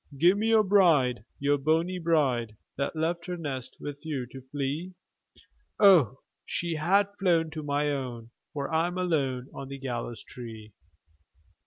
"Give 0.17 0.35
me 0.35 0.47
your 0.47 0.63
bride, 0.63 1.25
your 1.37 1.59
bonnie 1.59 1.99
bride, 1.99 2.55
That 2.75 2.95
left 2.95 3.27
her 3.27 3.37
nest 3.37 3.77
with 3.79 4.03
you 4.03 4.25
to 4.31 4.41
flee! 4.41 4.95
O, 5.79 6.17
she 6.43 6.73
hath 6.73 7.15
flown 7.19 7.51
to 7.51 7.61
be 7.61 7.67
my 7.67 7.91
own, 7.91 8.31
For 8.53 8.73
I'm 8.73 8.97
alone 8.97 9.49
on 9.53 9.67
the 9.67 9.77
gallows 9.77 10.23
tree!" 10.23 10.73